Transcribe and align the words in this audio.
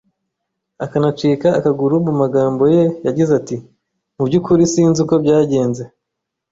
akanacika 0.85 1.47
akaguru 1.59 1.95
mu 2.05 2.13
magambo 2.21 2.63
ye 2.75 2.83
yagize 3.05 3.31
ati” 3.39 3.57
mu 4.15 4.23
byukuri 4.27 4.63
sinzi 4.73 4.99
uko 5.03 5.15
byagenze 5.23 5.83